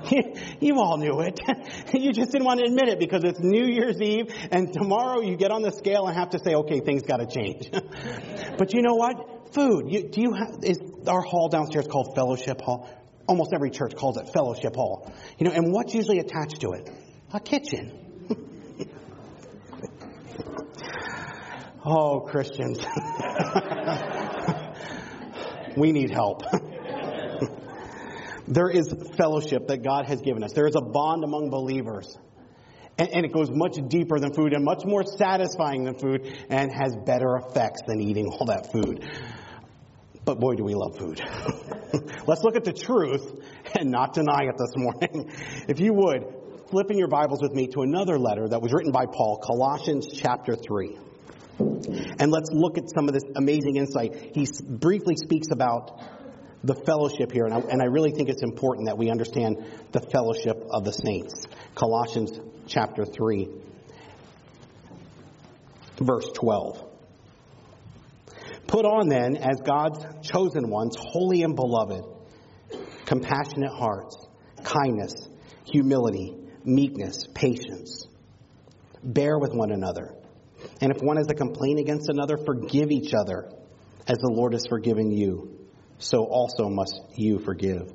[0.60, 1.40] you all knew it.
[1.94, 5.36] you just didn't want to admit it because it's New Year's Eve and tomorrow you
[5.36, 7.70] get on the scale and have to say, okay, things got to change.
[8.58, 9.54] but you know what?
[9.54, 9.92] Food.
[9.92, 12.90] You, do you have, is our hall downstairs called Fellowship Hall?
[13.28, 15.14] almost every church calls it fellowship hall.
[15.38, 16.90] You know, and what's usually attached to it?
[17.32, 18.10] A kitchen.
[21.86, 22.80] Oh, Christians.
[25.78, 26.44] we need help.
[28.50, 30.54] There is fellowship that God has given us.
[30.54, 32.18] There is a bond among believers.
[32.98, 36.70] And, and, it goes much deeper than food and much more satisfying than food and
[36.74, 39.06] has better effects than eating all that food.
[40.26, 41.22] But boy, do we love food.
[42.28, 43.42] Let's look at the truth
[43.80, 45.32] and not deny it this morning.
[45.70, 46.26] if you would,
[46.70, 50.08] flip in your Bibles with me to another letter that was written by Paul, Colossians
[50.14, 50.98] chapter 3.
[52.20, 54.32] And let's look at some of this amazing insight.
[54.36, 56.02] He briefly speaks about
[56.64, 59.58] the fellowship here, and I, and I really think it's important that we understand
[59.92, 61.46] the fellowship of the saints.
[61.76, 63.48] Colossians chapter 3,
[66.00, 66.86] verse 12.
[68.68, 72.04] Put on then, as God's chosen ones, holy and beloved,
[73.06, 74.16] compassionate hearts,
[74.64, 75.14] kindness,
[75.66, 78.08] humility, meekness, patience.
[79.04, 80.14] Bear with one another.
[80.82, 83.50] And if one has a complaint against another, forgive each other,
[84.08, 85.59] as the Lord has forgiven you.
[86.00, 87.94] So also must you forgive.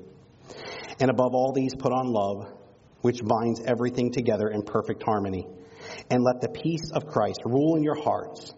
[1.01, 2.53] And above all these, put on love,
[3.01, 5.47] which binds everything together in perfect harmony.
[6.11, 8.55] And let the peace of Christ rule in your hearts,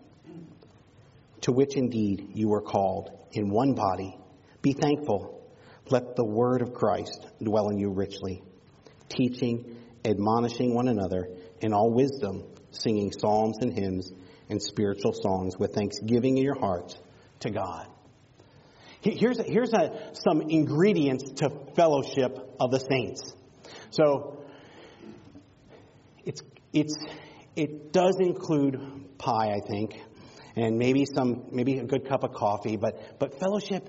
[1.43, 4.19] to which indeed you were called in one body.
[4.63, 5.41] Be thankful.
[5.89, 8.43] Let the word of Christ dwell in you richly,
[9.09, 11.29] teaching, admonishing one another
[11.61, 14.13] in all wisdom, singing psalms and hymns
[14.49, 16.97] and spiritual songs with thanksgiving in your hearts
[17.41, 17.87] to God.
[19.15, 23.35] Here's, here's a, some ingredients to fellowship of the saints.
[23.91, 24.45] So,
[26.25, 26.43] it's,
[26.73, 26.97] it's,
[27.55, 29.95] it does include pie, I think,
[30.57, 33.89] and maybe some, maybe a good cup of coffee, but, but fellowship,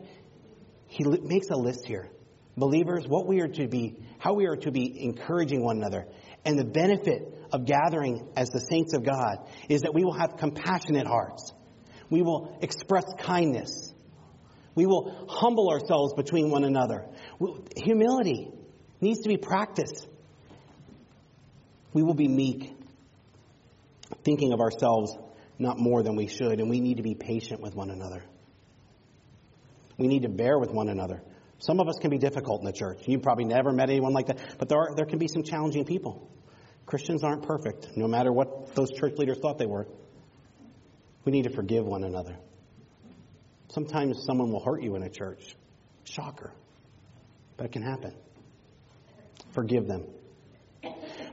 [0.88, 2.10] he makes a list here.
[2.56, 6.06] Believers, what we are to be, how we are to be encouraging one another.
[6.46, 10.38] And the benefit of gathering as the saints of God is that we will have
[10.38, 11.54] compassionate hearts.
[12.10, 13.94] We will express kindness.
[14.78, 17.04] We will humble ourselves between one another.
[17.76, 18.52] Humility
[19.02, 20.08] needs to be practiced.
[21.94, 22.78] We will be meek,
[24.24, 25.18] thinking of ourselves
[25.58, 28.24] not more than we should, and we need to be patient with one another.
[29.98, 31.24] We need to bear with one another.
[31.58, 33.00] Some of us can be difficult in the church.
[33.08, 35.86] You've probably never met anyone like that, but there, are, there can be some challenging
[35.86, 36.30] people.
[36.86, 39.88] Christians aren't perfect, no matter what those church leaders thought they were.
[41.26, 42.38] We need to forgive one another.
[43.70, 45.56] Sometimes someone will hurt you in a church.
[46.04, 46.54] Shocker.
[47.58, 48.14] But it can happen.
[49.54, 50.06] Forgive them.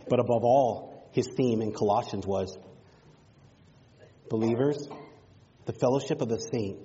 [0.09, 2.57] But above all, his theme in Colossians was
[4.29, 4.89] believers,
[5.67, 6.79] the fellowship of the saint,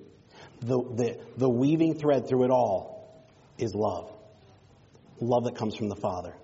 [0.61, 3.25] the, the, the weaving thread through it all
[3.57, 4.11] is love.
[5.19, 6.35] Love that comes from the Father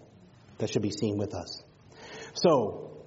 [0.57, 1.63] that should be seen with us.
[2.33, 3.05] So,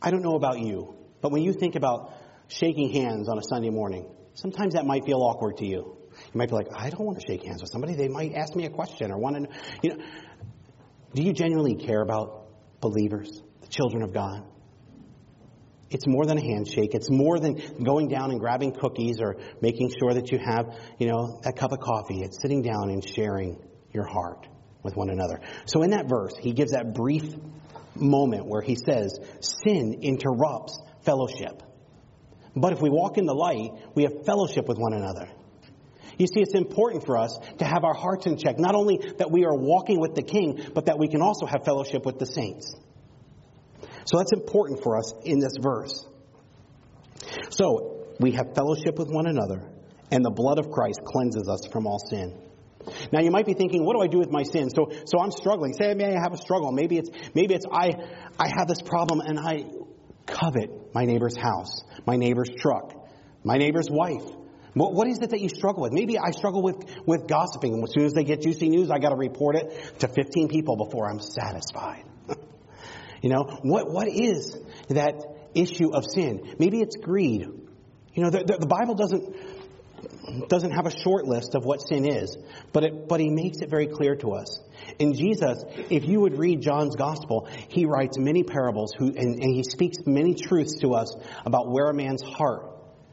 [0.00, 2.12] I don't know about you, but when you think about
[2.48, 5.96] shaking hands on a Sunday morning, sometimes that might feel awkward to you.
[6.12, 7.94] You might be like, I don't want to shake hands with somebody.
[7.94, 10.04] They might ask me a question or want to, you know.
[11.14, 12.48] Do you genuinely care about
[12.80, 14.44] believers, the children of God?
[15.90, 16.94] It's more than a handshake.
[16.94, 21.06] It's more than going down and grabbing cookies or making sure that you have, you
[21.06, 22.22] know, a cup of coffee.
[22.22, 23.58] It's sitting down and sharing
[23.92, 24.48] your heart
[24.82, 25.40] with one another.
[25.66, 27.24] So in that verse, he gives that brief
[27.94, 31.62] moment where he says, sin interrupts fellowship.
[32.54, 35.28] But if we walk in the light, we have fellowship with one another.
[36.18, 38.58] You see, it's important for us to have our hearts in check.
[38.58, 41.64] Not only that we are walking with the King, but that we can also have
[41.64, 42.74] fellowship with the saints.
[44.04, 46.06] So that's important for us in this verse.
[47.50, 49.68] So, we have fellowship with one another,
[50.10, 52.38] and the blood of Christ cleanses us from all sin.
[53.12, 54.68] Now you might be thinking, what do I do with my sin?
[54.70, 55.72] So, so I'm struggling.
[55.72, 56.72] Say, may I have a struggle.
[56.72, 57.92] Maybe it's, maybe it's I,
[58.38, 59.64] I have this problem and I
[60.26, 62.92] covet my neighbor's house, my neighbor's truck,
[63.44, 64.24] my neighbor's wife.
[64.74, 65.92] What, what is it that you struggle with?
[65.92, 67.82] Maybe I struggle with, with gossiping.
[67.82, 70.76] As soon as they get juicy news, I got to report it to 15 people
[70.76, 72.04] before I'm satisfied.
[73.22, 74.56] you know, what, what is
[74.88, 75.14] that
[75.54, 76.54] issue of sin?
[76.58, 77.42] Maybe it's greed.
[78.14, 79.51] You know, the, the, the Bible doesn't,
[80.48, 82.36] doesn't have a short list of what sin is,
[82.72, 84.60] but, it, but he makes it very clear to us.
[84.98, 89.54] In Jesus, if you would read John's gospel, he writes many parables who, and, and
[89.54, 92.70] he speaks many truths to us about where a man's heart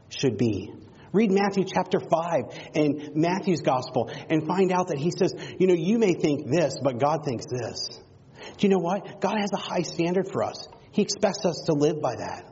[0.08, 0.72] should be.
[1.12, 2.42] Read Matthew chapter 5
[2.74, 6.76] and Matthew's gospel and find out that he says, you know, you may think this,
[6.82, 7.88] but God thinks this.
[8.56, 9.20] Do you know what?
[9.20, 10.68] God has a high standard for us.
[10.92, 12.44] He expects us to live by that.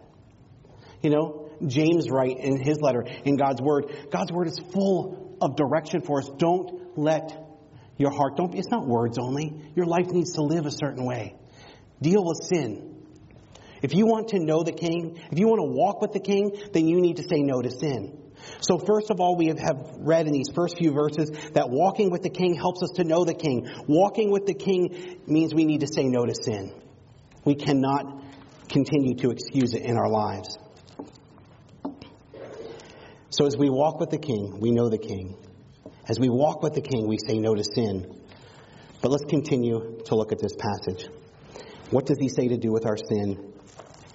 [1.02, 3.90] You know, James write in his letter in God's Word.
[4.10, 6.30] God's Word is full of direction for us.
[6.38, 7.32] Don't let
[7.96, 9.72] your heart, don't, it's not words only.
[9.74, 11.34] Your life needs to live a certain way.
[12.00, 13.04] Deal with sin.
[13.82, 16.56] If you want to know the king, if you want to walk with the king,
[16.72, 18.18] then you need to say no to sin.
[18.60, 22.22] So first of all, we have read in these first few verses that walking with
[22.22, 23.68] the king helps us to know the king.
[23.86, 26.72] Walking with the king means we need to say no to sin.
[27.44, 28.22] We cannot
[28.68, 30.57] continue to excuse it in our lives.
[33.38, 35.36] So as we walk with the king, we know the king.
[36.08, 38.20] As we walk with the king, we say no to sin.
[39.00, 41.08] But let's continue to look at this passage.
[41.90, 43.52] What does he say to do with our sin?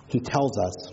[0.07, 0.91] He tells us.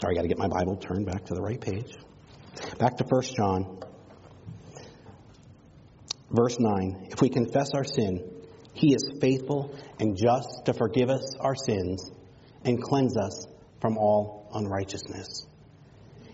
[0.00, 1.92] Sorry, I got to get my Bible turned back to the right page.
[2.78, 3.80] Back to 1 John.
[6.30, 7.08] Verse 9.
[7.10, 8.24] If we confess our sin,
[8.72, 12.10] he is faithful and just to forgive us our sins
[12.64, 13.46] and cleanse us
[13.80, 15.46] from all unrighteousness.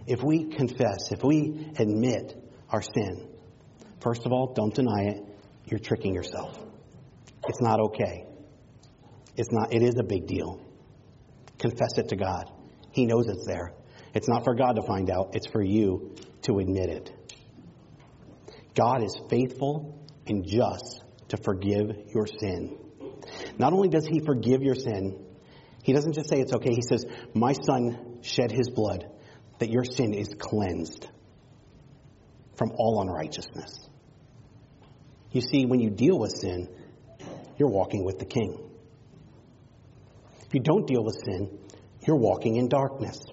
[0.06, 2.36] If we confess, if we admit
[2.70, 3.28] our sin,
[4.00, 5.24] first of all, don't deny it.
[5.64, 6.58] You're tricking yourself.
[7.48, 8.24] It's not okay.
[9.36, 10.60] It's not, it is a big deal.
[11.58, 12.50] Confess it to God.
[12.92, 13.72] He knows it's there.
[14.14, 17.12] It's not for God to find out, it's for you to admit it.
[18.74, 22.78] God is faithful and just to forgive your sin.
[23.58, 25.25] Not only does He forgive your sin,
[25.86, 26.74] He doesn't just say it's okay.
[26.74, 29.06] He says, My son shed his blood,
[29.60, 31.06] that your sin is cleansed
[32.56, 33.88] from all unrighteousness.
[35.30, 36.68] You see, when you deal with sin,
[37.56, 38.68] you're walking with the King.
[40.44, 41.56] If you don't deal with sin,
[42.04, 43.24] you're walking in darkness.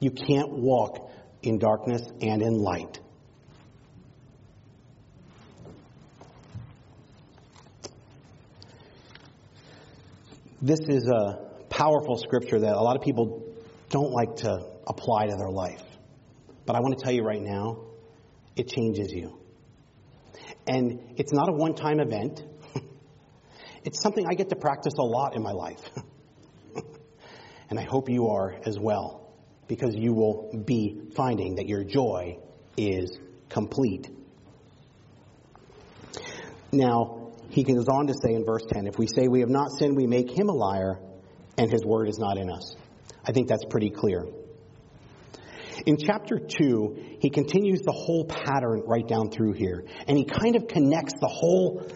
[0.00, 1.10] You can't walk
[1.42, 2.98] in darkness and in light.
[10.62, 13.44] This is a powerful scripture that a lot of people
[13.90, 15.82] don't like to apply to their life.
[16.66, 17.84] But I want to tell you right now,
[18.56, 19.38] it changes you.
[20.66, 22.42] And it's not a one time event,
[23.84, 25.80] it's something I get to practice a lot in my life.
[27.70, 29.32] and I hope you are as well,
[29.66, 32.38] because you will be finding that your joy
[32.76, 34.08] is complete.
[36.70, 39.70] Now, he goes on to say in verse 10 if we say we have not
[39.78, 41.00] sinned, we make him a liar,
[41.58, 42.74] and his word is not in us.
[43.24, 44.24] I think that's pretty clear.
[45.86, 49.84] In chapter 2, he continues the whole pattern right down through here.
[50.06, 51.86] And he kind of connects the whole,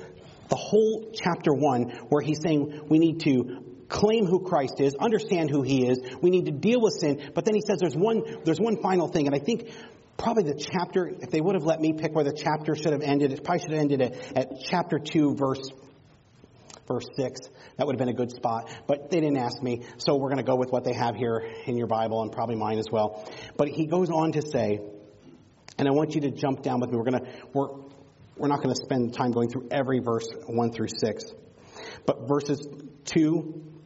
[0.48, 5.50] the whole chapter 1 where he's saying we need to claim who Christ is, understand
[5.50, 8.22] who he is, we need to deal with sin, but then he says there's one,
[8.44, 9.70] there's one final thing, and I think
[10.16, 13.02] probably the chapter, if they would have let me pick where the chapter should have
[13.02, 15.60] ended, it probably should have ended at, at chapter 2, verse,
[16.92, 17.40] verse 6.
[17.76, 18.70] That would have been a good spot.
[18.86, 21.42] But they didn't ask me, so we're going to go with what they have here
[21.66, 23.28] in your Bible and probably mine as well.
[23.56, 24.80] But he goes on to say,
[25.78, 26.96] and I want you to jump down with me.
[26.96, 27.68] We're going to, we're,
[28.36, 31.24] we're not going to spend time going through every verse 1 through 6.
[32.06, 32.66] But verses
[33.06, 33.80] 2,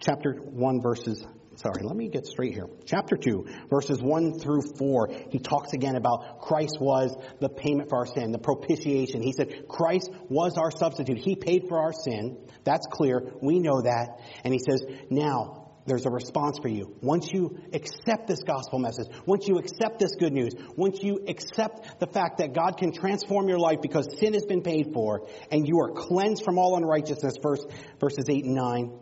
[0.00, 1.24] chapter 1, verses
[1.56, 2.66] sorry, let me get straight here.
[2.84, 7.98] Chapter 2, verses 1 through 4, he talks again about Christ was the payment for
[7.98, 9.22] our sin, the propitiation.
[9.22, 11.18] He said, Christ was our substitute.
[11.18, 12.38] He paid for our sin.
[12.64, 13.32] That's clear.
[13.40, 14.20] We know that.
[14.44, 16.94] And he says, now, there's a response for you.
[17.00, 21.98] Once you accept this gospel message, once you accept this good news, once you accept
[21.98, 25.66] the fact that God can transform your life because sin has been paid for and
[25.66, 27.64] you are cleansed from all unrighteousness, verse,
[27.98, 28.92] verses 8 and 9,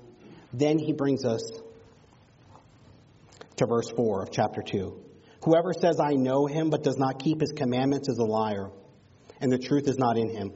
[0.53, 1.43] then he brings us
[3.61, 5.05] to verse 4 of chapter 2.
[5.44, 8.70] Whoever says, I know him, but does not keep his commandments is a liar,
[9.40, 10.53] and the truth is not in him.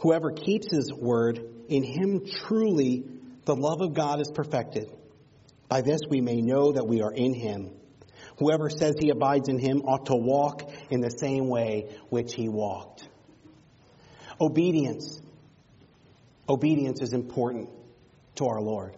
[0.00, 3.04] Whoever keeps his word, in him truly
[3.44, 4.88] the love of God is perfected.
[5.68, 7.70] By this we may know that we are in him.
[8.38, 12.48] Whoever says he abides in him ought to walk in the same way which he
[12.48, 13.08] walked.
[14.40, 15.20] Obedience.
[16.48, 17.68] Obedience is important
[18.36, 18.96] to our Lord.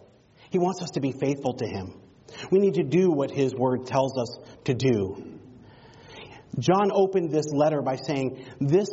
[0.51, 2.01] He wants us to be faithful to him.
[2.51, 5.39] We need to do what his word tells us to do.
[6.59, 8.89] John opened this letter by saying, This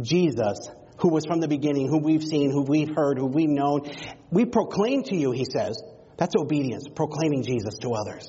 [0.00, 0.68] Jesus,
[0.98, 3.90] who was from the beginning, who we've seen, who we've heard, who we've known,
[4.30, 5.80] we proclaim to you, he says.
[6.16, 8.26] That's obedience, proclaiming Jesus to others.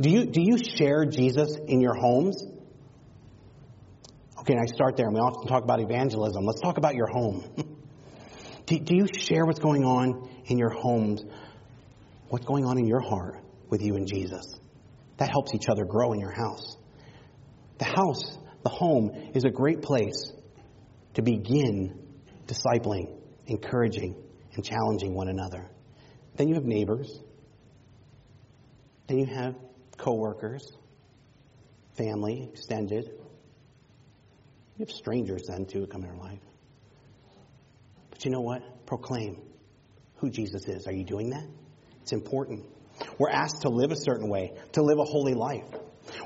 [0.00, 2.44] Do you, do you share Jesus in your homes?
[4.40, 6.44] Okay, I start there, and we often talk about evangelism.
[6.44, 7.44] Let's talk about your home.
[8.66, 11.22] do, do you share what's going on in your homes?
[12.32, 14.58] What's going on in your heart with you and Jesus?
[15.18, 16.78] That helps each other grow in your house.
[17.76, 20.32] The house, the home, is a great place
[21.12, 21.94] to begin
[22.46, 24.16] discipling, encouraging,
[24.54, 25.68] and challenging one another.
[26.36, 27.20] Then you have neighbors.
[29.08, 29.54] Then you have
[29.98, 30.66] coworkers,
[31.98, 33.10] family, extended.
[34.78, 36.40] You have strangers then too come in your life.
[38.08, 38.86] But you know what?
[38.86, 39.36] proclaim
[40.14, 40.86] who Jesus is.
[40.86, 41.44] Are you doing that?
[42.02, 42.66] It's important.
[43.18, 45.64] We're asked to live a certain way, to live a holy life.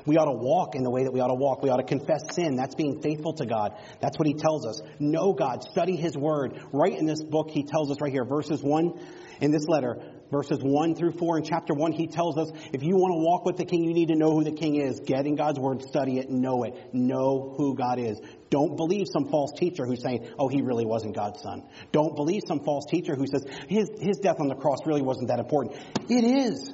[0.05, 1.61] We ought to walk in the way that we ought to walk.
[1.61, 2.55] We ought to confess sin.
[2.55, 3.73] That's being faithful to God.
[4.01, 4.81] That's what he tells us.
[4.99, 5.63] Know God.
[5.63, 6.59] Study his word.
[6.73, 8.99] Right in this book, he tells us right here, verses 1
[9.41, 10.01] in this letter,
[10.31, 13.45] verses 1 through 4 in chapter 1, he tells us if you want to walk
[13.45, 14.99] with the king, you need to know who the king is.
[14.99, 16.93] Get in God's word, study it, know it.
[16.93, 18.19] Know who God is.
[18.49, 21.63] Don't believe some false teacher who's saying, oh, he really wasn't God's son.
[21.91, 25.27] Don't believe some false teacher who says his, his death on the cross really wasn't
[25.29, 25.77] that important.
[26.09, 26.73] It is.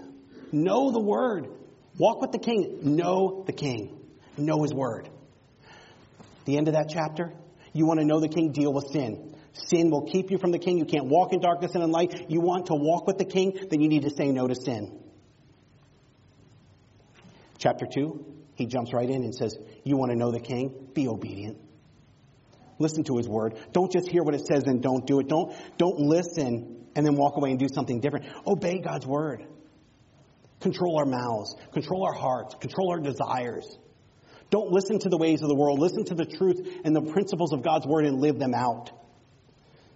[0.51, 1.47] Know the word.
[1.97, 2.80] Walk with the king.
[2.95, 3.99] Know the king.
[4.38, 5.10] Know his word.
[6.45, 7.32] The end of that chapter,
[7.72, 9.32] you want to know the king, deal with sin.
[9.54, 10.78] Sin will keep you from the king.
[10.78, 12.30] You can't walk in darkness and in light.
[12.30, 14.99] You want to walk with the king, then you need to say no to sin.
[17.60, 18.26] Chapter 2,
[18.56, 20.89] he jumps right in and says, You want to know the king?
[20.93, 21.58] Be obedient.
[22.80, 23.56] Listen to his word.
[23.72, 25.28] Don't just hear what it says and don't do it.
[25.28, 28.26] Don't, don't listen and then walk away and do something different.
[28.45, 29.45] Obey God's word.
[30.60, 33.66] Control our mouths, control our hearts, control our desires.
[34.49, 35.80] Don't listen to the ways of the world.
[35.80, 38.91] Listen to the truth and the principles of God's word and live them out.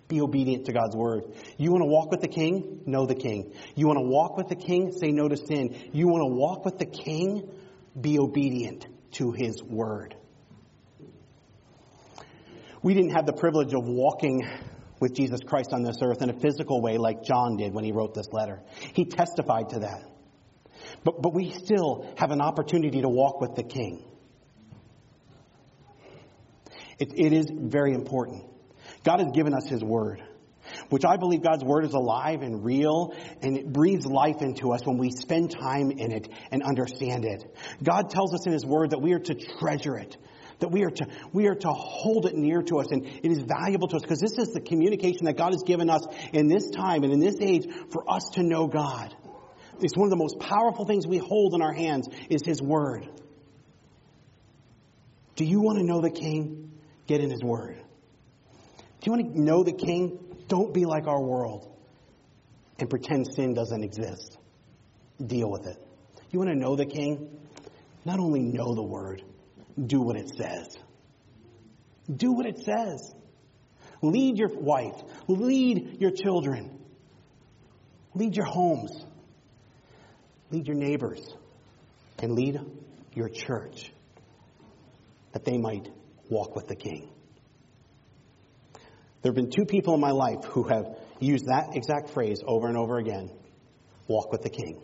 [0.07, 1.23] Be obedient to God's word.
[1.57, 2.81] You want to walk with the king?
[2.85, 3.53] Know the king.
[3.75, 4.93] You want to walk with the king?
[4.93, 5.75] Say no to sin.
[5.91, 7.49] You want to walk with the king?
[7.99, 10.15] Be obedient to his word.
[12.81, 14.47] We didn't have the privilege of walking
[14.99, 17.91] with Jesus Christ on this earth in a physical way like John did when he
[17.91, 18.61] wrote this letter.
[18.93, 20.03] He testified to that.
[21.03, 24.03] But, but we still have an opportunity to walk with the King.
[26.99, 28.45] It, it is very important.
[29.07, 30.21] God has given us His Word,
[30.89, 34.81] which I believe God's Word is alive and real, and it breathes life into us
[34.83, 37.45] when we spend time in it and understand it.
[37.81, 40.17] God tells us in His Word that we are to treasure it,
[40.59, 43.37] that we are to we are to hold it near to us and it is
[43.37, 46.69] valuable to us because this is the communication that God has given us in this
[46.69, 49.15] time and in this age for us to know God.
[49.79, 53.07] It's one of the most powerful things we hold in our hands is His Word.
[55.37, 56.73] Do you want to know the King?
[57.05, 57.81] Get in His Word.
[59.01, 60.19] Do you want to know the King?
[60.47, 61.71] Don't be like our world
[62.79, 64.37] and pretend sin doesn't exist.
[65.25, 65.77] Deal with it.
[66.31, 67.39] You want to know the King?
[68.05, 69.23] Not only know the Word,
[69.83, 70.77] do what it says.
[72.13, 73.13] Do what it says.
[74.01, 74.95] Lead your wife.
[75.27, 76.79] Lead your children.
[78.13, 79.05] Lead your homes
[80.51, 81.21] lead your neighbors,
[82.19, 82.59] and lead
[83.13, 83.91] your church
[85.33, 85.89] that they might
[86.29, 87.09] walk with the King.
[89.27, 90.85] There have been two people in my life who have
[91.19, 93.29] used that exact phrase over and over again
[94.07, 94.81] walk with the King.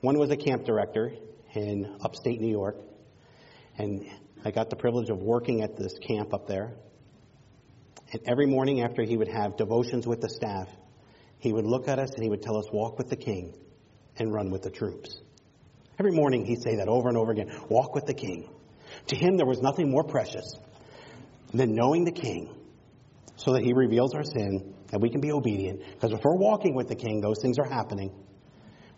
[0.00, 1.12] One was a camp director
[1.54, 2.76] in upstate New York,
[3.76, 4.06] and
[4.42, 6.72] I got the privilege of working at this camp up there.
[8.10, 10.70] And every morning after he would have devotions with the staff,
[11.40, 13.52] he would look at us and he would tell us, Walk with the King
[14.16, 15.20] and run with the troops.
[15.98, 18.48] Every morning he'd say that over and over again walk with the king.
[19.08, 20.54] To him, there was nothing more precious
[21.52, 22.56] than knowing the king
[23.40, 25.80] so that he reveals our sin and we can be obedient.
[25.94, 28.12] Because if we're walking with the king, those things are happening.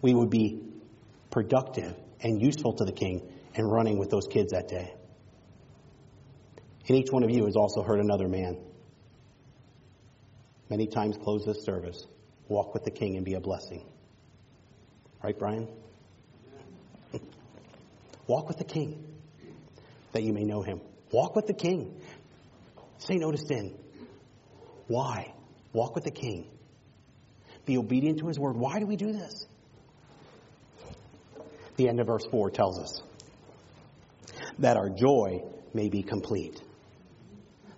[0.00, 0.60] We would be
[1.30, 4.92] productive and useful to the king and running with those kids that day.
[6.88, 8.58] And each one of you has also heard another man
[10.68, 12.06] many times close this service
[12.48, 13.86] walk with the king and be a blessing.
[15.22, 15.68] Right, Brian?
[18.26, 19.06] Walk with the king
[20.12, 20.80] that you may know him.
[21.12, 22.00] Walk with the king.
[22.98, 23.78] Say no to sin.
[24.92, 25.32] Why?
[25.72, 26.46] Walk with the king.
[27.64, 28.56] Be obedient to his word.
[28.56, 29.46] Why do we do this?
[31.76, 33.00] The end of verse 4 tells us
[34.58, 36.60] that our joy may be complete.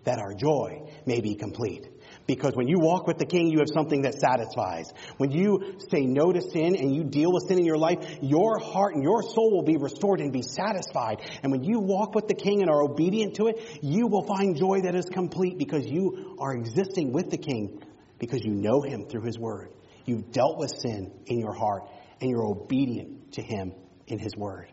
[0.02, 1.86] That our joy may be complete.
[2.26, 4.90] Because when you walk with the king, you have something that satisfies.
[5.18, 8.58] When you say no to sin and you deal with sin in your life, your
[8.58, 11.20] heart and your soul will be restored and be satisfied.
[11.42, 14.56] And when you walk with the king and are obedient to it, you will find
[14.56, 17.82] joy that is complete because you are existing with the king
[18.18, 19.70] because you know him through his word.
[20.06, 21.82] You've dealt with sin in your heart
[22.22, 23.74] and you're obedient to him
[24.06, 24.72] in his word.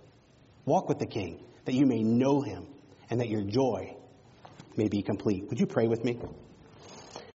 [0.66, 2.68] Walk with the king that you may know him
[3.10, 3.98] and that your joy
[4.78, 5.50] may be complete.
[5.50, 6.18] Would you pray with me?